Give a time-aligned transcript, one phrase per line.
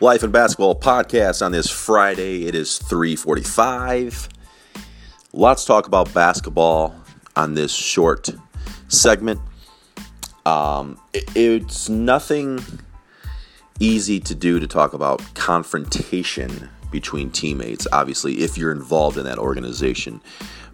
[0.00, 2.44] Life and Basketball podcast on this Friday.
[2.44, 4.28] It is 3:45.
[5.32, 6.94] Lots to talk about basketball
[7.34, 8.28] on this short
[8.88, 9.40] segment.
[10.44, 12.62] Um, it, it's nothing
[13.80, 17.86] easy to do to talk about confrontation between teammates.
[17.90, 20.20] Obviously, if you're involved in that organization,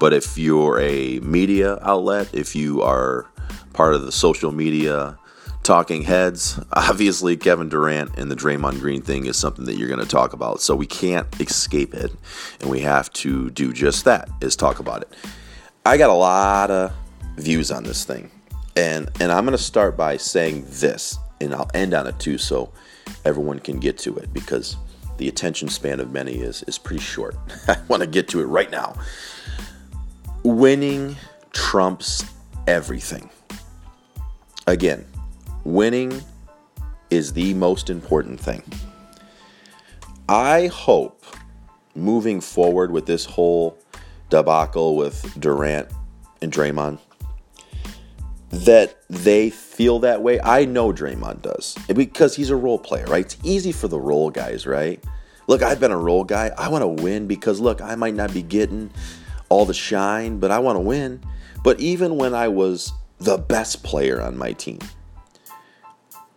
[0.00, 3.26] but if you're a media outlet, if you are
[3.74, 5.16] part of the social media
[5.64, 6.60] talking heads.
[6.72, 10.32] Obviously, Kevin Durant and the Draymond Green thing is something that you're going to talk
[10.32, 10.60] about.
[10.60, 12.12] So we can't escape it.
[12.60, 15.12] And we have to do just that, is talk about it.
[15.84, 16.92] I got a lot of
[17.36, 18.30] views on this thing.
[18.76, 22.38] And, and I'm going to start by saying this, and I'll end on it too,
[22.38, 22.72] so
[23.24, 24.76] everyone can get to it because
[25.18, 27.36] the attention span of many is, is pretty short.
[27.68, 28.96] I want to get to it right now.
[30.42, 31.16] Winning
[31.52, 32.24] trumps
[32.66, 33.30] everything.
[34.66, 35.04] Again,
[35.64, 36.22] winning
[37.10, 38.62] is the most important thing.
[40.28, 41.24] I hope
[41.94, 43.78] moving forward with this whole
[44.30, 45.88] debacle with Durant
[46.40, 46.98] and Draymond
[48.50, 50.40] that they feel that way.
[50.40, 53.24] I know Draymond does because he's a role player, right?
[53.24, 55.02] It's easy for the role guys, right?
[55.46, 56.50] Look, I've been a role guy.
[56.56, 58.90] I want to win because, look, I might not be getting
[59.48, 61.20] all the shine, but I want to win.
[61.62, 64.78] But even when I was the best player on my team,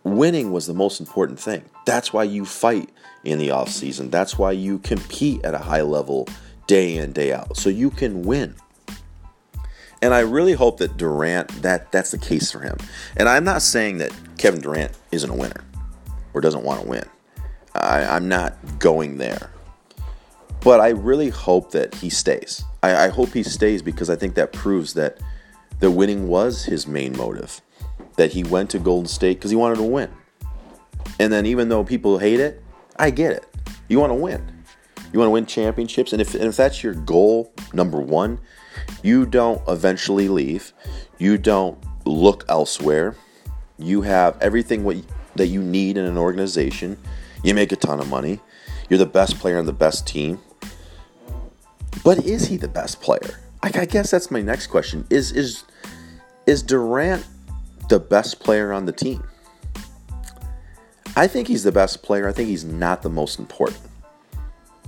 [0.04, 1.64] winning was the most important thing.
[1.86, 2.90] That's why you fight
[3.24, 4.10] in the off season.
[4.10, 6.28] That's why you compete at a high level
[6.66, 8.54] day in day out so you can win.
[10.00, 12.76] And I really hope that Durant that that's the case for him.
[13.16, 15.64] And I'm not saying that Kevin Durant isn't a winner
[16.34, 17.04] or doesn't want to win.
[17.74, 19.50] I, I'm not going there.
[20.60, 22.64] But I really hope that he stays.
[22.82, 25.18] I, I hope he stays because I think that proves that
[25.80, 27.60] the winning was his main motive
[28.18, 30.10] that he went to Golden State because he wanted to win.
[31.18, 32.62] And then even though people hate it,
[32.96, 33.46] I get it.
[33.88, 34.64] You want to win.
[35.12, 38.40] You want to win championships, and if and if that's your goal number one,
[39.02, 40.74] you don't eventually leave.
[41.16, 43.16] You don't look elsewhere.
[43.78, 44.98] You have everything what
[45.36, 46.98] that you need in an organization.
[47.42, 48.40] You make a ton of money.
[48.90, 50.40] You're the best player on the best team.
[52.04, 53.40] But is he the best player?
[53.62, 55.06] I, I guess that's my next question.
[55.08, 55.64] Is is
[56.46, 57.24] is Durant
[57.88, 59.22] the best player on the team.
[61.16, 62.28] I think he's the best player.
[62.28, 63.80] I think he's not the most important.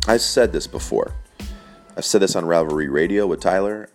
[0.07, 1.13] I've said this before.
[1.97, 3.91] I've said this on Rivalry Radio with Tyler,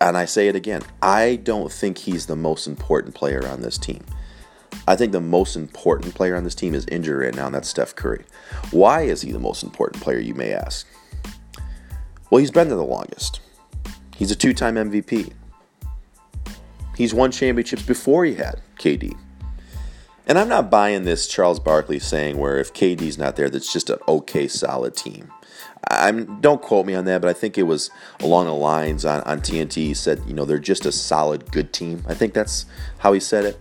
[0.00, 0.82] and I say it again.
[1.02, 4.04] I don't think he's the most important player on this team.
[4.86, 7.68] I think the most important player on this team is injured right now, and that's
[7.68, 8.24] Steph Curry.
[8.70, 10.86] Why is he the most important player, you may ask?
[12.30, 13.40] Well, he's been there the longest.
[14.16, 15.32] He's a two time MVP.
[17.00, 19.16] He's won championships before he had KD.
[20.26, 23.88] And I'm not buying this Charles Barkley saying where if KD's not there, that's just
[23.88, 25.32] an okay, solid team.
[25.90, 27.90] I'm don't quote me on that, but I think it was
[28.20, 29.76] along the lines on, on TNT.
[29.76, 32.04] He said, you know, they're just a solid, good team.
[32.06, 32.66] I think that's
[32.98, 33.58] how he said it.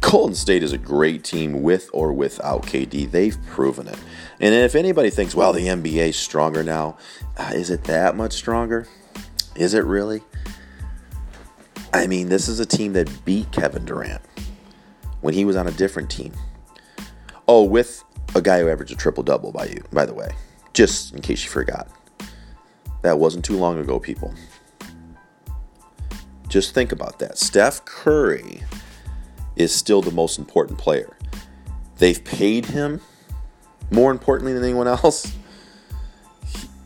[0.00, 3.10] Golden State is a great team with or without KD.
[3.10, 3.98] They've proven it.
[4.38, 6.96] And if anybody thinks, well, the NBA is stronger now,
[7.36, 8.86] uh, is it that much stronger?
[9.56, 10.22] Is it really?
[11.92, 14.22] I mean, this is a team that beat Kevin Durant
[15.20, 16.32] when he was on a different team.
[17.48, 20.30] Oh, with a guy who averaged a triple double by you, by the way,
[20.72, 21.88] just in case you forgot.
[23.02, 24.32] That wasn't too long ago, people.
[26.48, 27.38] Just think about that.
[27.38, 28.62] Steph Curry
[29.56, 31.16] is still the most important player.
[31.98, 33.00] They've paid him
[33.90, 35.36] more importantly than anyone else.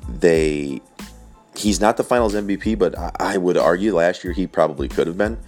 [0.08, 0.80] They
[1.56, 5.18] he's not the finals MVP, but I, would argue last year he probably could have
[5.18, 5.38] been.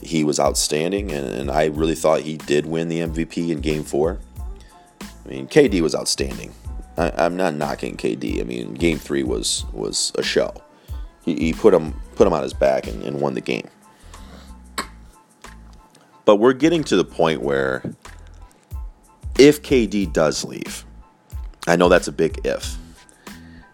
[0.00, 3.84] He was outstanding, and, and I really thought he did win the MVP in game
[3.84, 4.18] four.
[5.00, 6.52] I mean, KD was outstanding.
[6.96, 8.40] I, am not knocking KD.
[8.40, 10.52] I mean, game three was was a show.
[11.24, 13.68] He, he put him put him on his back and, and won the game.
[16.24, 17.82] But we're getting to the point where
[19.38, 20.84] if KD does leave,
[21.66, 22.76] I know that's a big if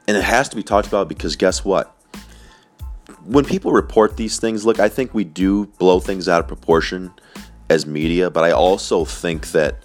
[0.08, 1.94] and it has to be talked about because guess what?
[3.24, 7.12] When people report these things, look, I think we do blow things out of proportion
[7.68, 9.82] as media, but I also think that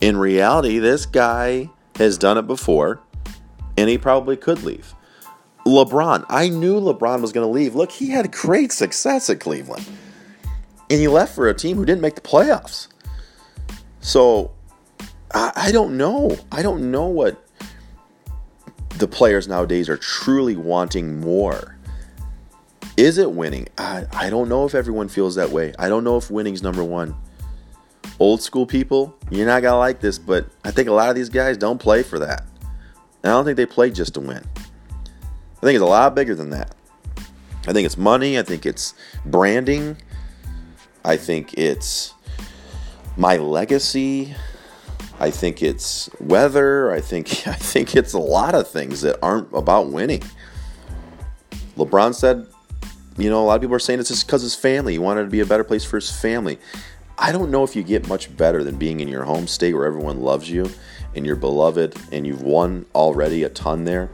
[0.00, 3.00] in reality, this guy has done it before
[3.78, 4.92] and he probably could leave.
[5.64, 7.76] LeBron, I knew LeBron was going to leave.
[7.76, 9.86] Look, he had great success at Cleveland.
[10.90, 12.88] And he left for a team who didn't make the playoffs.
[14.00, 14.50] So
[15.32, 16.36] I, I don't know.
[16.50, 17.45] I don't know what
[18.98, 21.76] the players nowadays are truly wanting more.
[22.96, 23.68] Is it winning?
[23.76, 25.74] I, I don't know if everyone feels that way.
[25.78, 27.14] I don't know if winning's number one.
[28.18, 31.28] old school people, you're not gonna like this, but I think a lot of these
[31.28, 32.44] guys don't play for that.
[33.22, 34.42] And I don't think they play just to win.
[34.56, 36.74] I think it's a lot bigger than that.
[37.66, 38.38] I think it's money.
[38.38, 38.94] I think it's
[39.24, 39.96] branding.
[41.04, 42.14] I think it's
[43.16, 44.34] my legacy.
[45.18, 46.90] I think it's weather.
[46.92, 50.22] I think I think it's a lot of things that aren't about winning.
[51.76, 52.46] LeBron said,
[53.18, 54.94] you know, a lot of people are saying it's just because his family.
[54.94, 56.58] He wanted to be a better place for his family.
[57.18, 59.86] I don't know if you get much better than being in your home state where
[59.86, 60.70] everyone loves you
[61.14, 64.10] and you're beloved and you've won already a ton there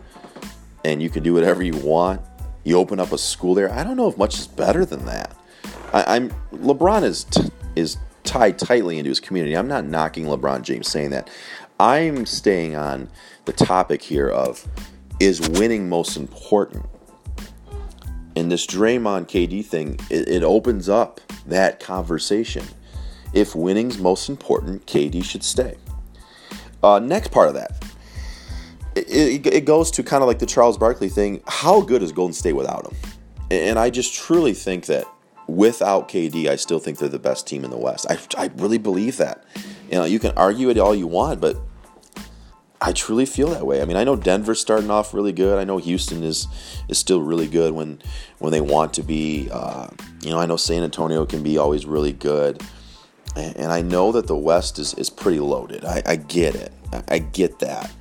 [0.84, 2.20] and you can do whatever you want.
[2.64, 3.72] You open up a school there.
[3.72, 5.36] I don't know if much is better than that.
[5.92, 7.96] I, am LeBron is t- is
[8.32, 9.54] tied tightly into his community.
[9.54, 11.28] I'm not knocking LeBron James saying that.
[11.78, 13.10] I'm staying on
[13.44, 14.66] the topic here of
[15.20, 16.86] is winning most important.
[18.34, 22.64] And this Draymond KD thing, it, it opens up that conversation.
[23.34, 25.76] If winning's most important, KD should stay.
[26.82, 27.84] Uh, next part of that,
[28.94, 31.42] it, it, it goes to kind of like the Charles Barkley thing.
[31.46, 32.96] How good is Golden State without him?
[33.50, 35.06] And I just truly think that
[35.56, 38.06] without KD, I still think they're the best team in the West.
[38.08, 39.44] I, I really believe that.
[39.90, 41.56] You know, you can argue it all you want, but
[42.80, 43.80] I truly feel that way.
[43.80, 45.58] I mean, I know Denver's starting off really good.
[45.58, 46.48] I know Houston is
[46.88, 48.02] is still really good when
[48.38, 49.48] when they want to be.
[49.52, 49.88] Uh,
[50.22, 52.62] you know, I know San Antonio can be always really good,
[53.36, 55.84] and, and I know that the West is is pretty loaded.
[55.84, 56.72] I, I get it.
[56.92, 57.92] I, I get that.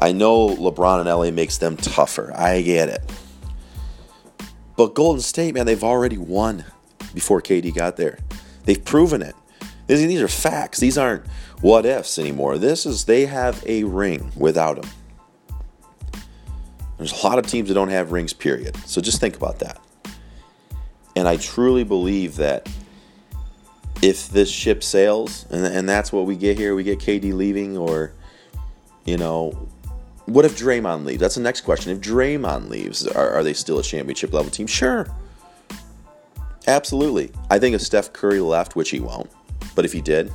[0.00, 2.32] I know LeBron and LA makes them tougher.
[2.34, 3.02] I get it.
[4.76, 6.64] But Golden State, man, they've already won
[7.14, 8.18] before KD got there.
[8.64, 9.34] They've proven it.
[9.86, 10.78] These are facts.
[10.78, 11.26] These aren't
[11.60, 12.58] what ifs anymore.
[12.58, 14.90] This is they have a ring without him.
[16.98, 18.76] There's a lot of teams that don't have rings, period.
[18.86, 19.80] So just think about that.
[21.16, 22.68] And I truly believe that
[24.02, 27.76] if this ship sails, and, and that's what we get here, we get KD leaving,
[27.76, 28.12] or,
[29.04, 29.68] you know,
[30.26, 31.20] what if Draymond leaves?
[31.20, 31.92] That's the next question.
[31.92, 34.66] If Draymond leaves, are, are they still a championship level team?
[34.66, 35.06] Sure.
[36.68, 37.32] Absolutely.
[37.50, 39.30] I think if Steph Curry left, which he won't,
[39.74, 40.30] but if he did,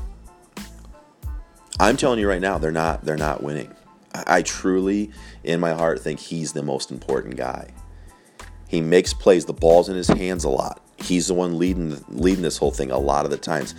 [1.80, 3.74] I'm telling you right now, they're not they're not winning.
[4.13, 5.12] I, I truly,
[5.44, 7.69] in my heart, think he's the most important guy.
[8.68, 9.45] He makes plays.
[9.45, 10.81] The ball's in his hands a lot.
[10.97, 13.75] He's the one leading leading this whole thing a lot of the times.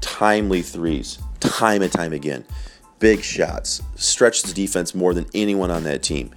[0.00, 2.44] Timely threes, time and time again
[3.04, 6.30] big shots, stretch the defense more than anyone on that team.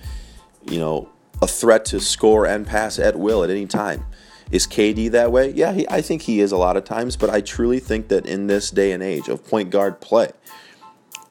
[0.70, 1.10] You know,
[1.42, 4.06] a threat to score and pass at will at any time.
[4.52, 5.52] Is KD that way?
[5.52, 8.26] Yeah, he, I think he is a lot of times, but I truly think that
[8.26, 10.32] in this day and age of point guard play,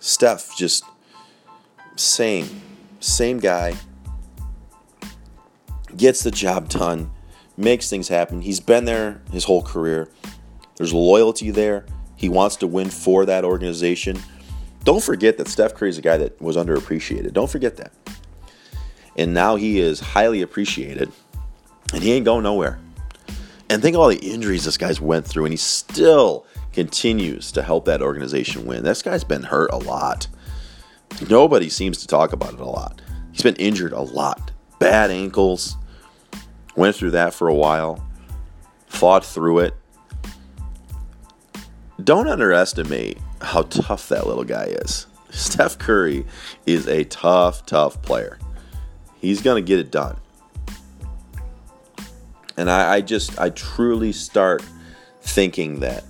[0.00, 0.84] Steph just
[1.96, 2.60] same,
[3.00, 3.74] same guy,
[5.96, 7.10] gets the job done,
[7.56, 8.42] makes things happen.
[8.42, 10.10] He's been there his whole career.
[10.76, 11.86] There's loyalty there.
[12.16, 14.18] He wants to win for that organization.
[14.84, 17.32] Don't forget that Steph Curry is a guy that was underappreciated.
[17.32, 17.92] Don't forget that.
[19.16, 21.10] And now he is highly appreciated,
[21.94, 22.78] and he ain't going nowhere.
[23.68, 27.62] And think of all the injuries this guy's went through, and he still continues to
[27.62, 28.84] help that organization win.
[28.84, 30.28] This guy's been hurt a lot.
[31.28, 33.00] Nobody seems to talk about it a lot.
[33.32, 34.52] He's been injured a lot.
[34.78, 35.76] Bad ankles.
[36.76, 38.06] Went through that for a while.
[38.86, 39.74] Fought through it.
[42.02, 45.06] Don't underestimate how tough that little guy is.
[45.30, 46.24] Steph Curry
[46.66, 48.38] is a tough, tough player.
[49.18, 50.18] He's going to get it done.
[52.56, 54.64] And I, I, just, I truly start
[55.20, 56.04] thinking that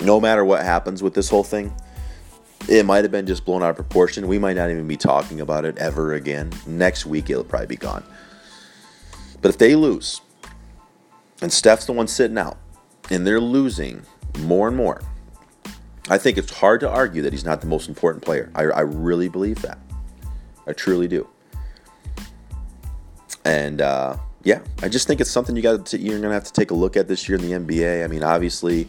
[0.00, 1.74] no matter what happens with this whole thing,
[2.68, 4.26] it might have been just blown out of proportion.
[4.26, 6.52] We might not even be talking about it ever again.
[6.66, 8.04] Next week, it'll probably be gone.
[9.40, 10.20] But if they lose,
[11.40, 12.56] and Steph's the one sitting out,
[13.10, 14.02] and they're losing
[14.40, 15.00] more and more,
[16.08, 18.50] I think it's hard to argue that he's not the most important player.
[18.54, 19.78] I, I really believe that.
[20.66, 21.28] I truly do.
[23.44, 24.16] And uh,
[24.46, 26.74] yeah, I just think it's something you got to you're gonna have to take a
[26.74, 28.04] look at this year in the NBA.
[28.04, 28.88] I mean, obviously,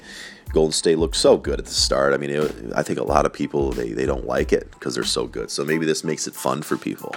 [0.53, 2.13] Golden State looked so good at the start.
[2.13, 4.93] I mean, it, I think a lot of people they they don't like it because
[4.93, 5.49] they're so good.
[5.49, 7.15] So maybe this makes it fun for people.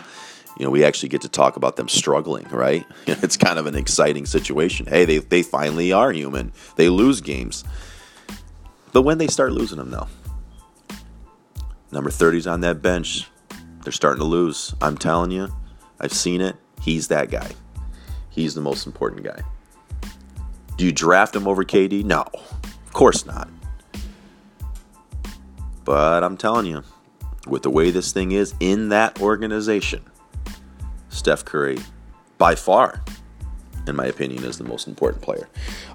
[0.58, 2.86] You know, we actually get to talk about them struggling, right?
[3.06, 4.86] It's kind of an exciting situation.
[4.86, 6.52] Hey, they they finally are human.
[6.76, 7.62] They lose games.
[8.94, 10.08] But when they start losing them, though,
[11.92, 13.28] number 30's on that bench.
[13.82, 14.74] They're starting to lose.
[14.80, 15.48] I'm telling you,
[16.00, 16.56] I've seen it.
[16.80, 17.50] He's that guy.
[18.30, 19.42] He's the most important guy.
[20.76, 22.04] Do you draft him over KD?
[22.04, 23.48] No, of course not.
[25.84, 26.82] But I'm telling you,
[27.46, 30.04] with the way this thing is in that organization,
[31.08, 31.78] Steph Curry,
[32.38, 33.02] by far,
[33.86, 35.48] in my opinion, is the most important player.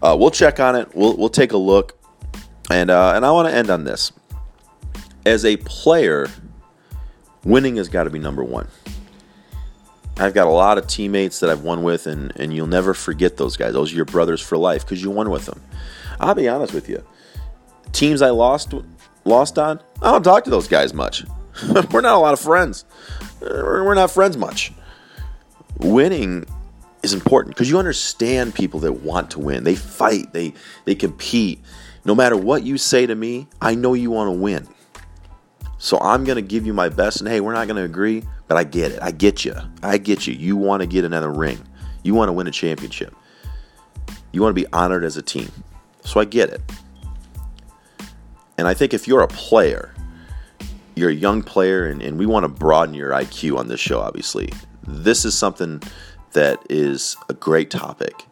[0.04, 0.94] Uh, we'll check on it.
[0.94, 1.98] We'll, we'll take a look
[2.70, 4.12] And uh, and I want to end on this.
[5.26, 6.28] As a player,
[7.44, 8.68] winning has got to be number one.
[10.18, 13.38] I've got a lot of teammates that I've won with, and, and you'll never forget
[13.38, 13.74] those guys.
[13.74, 15.62] Those are your brothers for life because you won with them.
[16.20, 17.04] I'll be honest with you.
[17.92, 18.74] Teams I lost
[19.26, 21.26] lost on, I don't talk to those guys much.
[21.92, 22.86] We're not a lot of friends.
[23.42, 24.72] We're not friends much.
[25.80, 26.46] Winning
[27.04, 29.64] is important because you understand people that want to win.
[29.64, 30.54] They fight, they
[30.86, 31.62] they compete.
[32.06, 34.68] No matter what you say to me, I know you want to win.
[35.78, 38.24] So I'm going to give you my best and hey, we're not going to agree,
[38.48, 39.00] but I get it.
[39.02, 39.56] I get you.
[39.82, 40.34] I get you.
[40.34, 41.60] You want to get another ring.
[42.04, 43.16] You want to win a championship.
[44.32, 45.52] You want to be honored as a team.
[46.04, 46.62] So I get it.
[48.58, 49.94] And I think if you're a player,
[50.96, 54.00] you're a young player, and, and we want to broaden your IQ on this show,
[54.00, 54.50] obviously.
[54.88, 55.82] This is something
[56.34, 58.26] that is a great topic.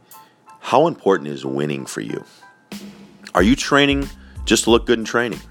[0.60, 2.24] How important is winning for you?
[3.36, 4.08] Are you training
[4.46, 5.42] just to look good in training?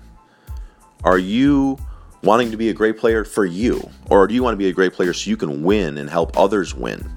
[1.05, 1.79] Are you
[2.23, 3.89] wanting to be a great player for you?
[4.11, 6.37] Or do you want to be a great player so you can win and help
[6.39, 7.11] others win?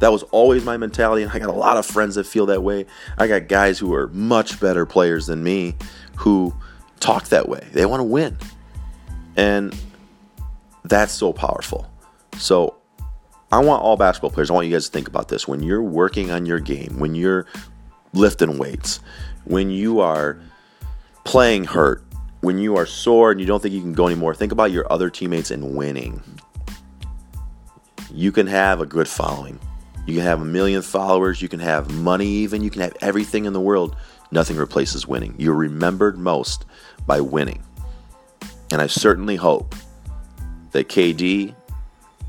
[0.00, 2.62] That was always my mentality, and I got a lot of friends that feel that
[2.62, 2.84] way.
[3.16, 5.74] I got guys who are much better players than me
[6.16, 6.54] who
[7.00, 7.66] talk that way.
[7.72, 8.36] They want to win.
[9.36, 9.74] And
[10.84, 11.90] that's so powerful.
[12.38, 12.76] So
[13.50, 15.48] I want all basketball players, I want you guys to think about this.
[15.48, 17.46] When you're working on your game, when you're
[18.12, 19.00] lifting weights,
[19.44, 20.38] when you are
[21.24, 22.04] playing hurt,
[22.46, 24.90] when you are sore and you don't think you can go anymore, think about your
[24.92, 26.22] other teammates and winning.
[28.14, 29.58] You can have a good following.
[30.06, 31.42] You can have a million followers.
[31.42, 32.62] You can have money, even.
[32.62, 33.96] You can have everything in the world.
[34.30, 35.34] Nothing replaces winning.
[35.36, 36.66] You're remembered most
[37.04, 37.64] by winning.
[38.70, 39.74] And I certainly hope
[40.70, 41.52] that KD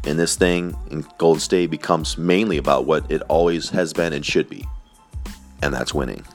[0.06, 4.26] and this thing in Golden State becomes mainly about what it always has been and
[4.26, 4.66] should be,
[5.62, 6.26] and that's winning.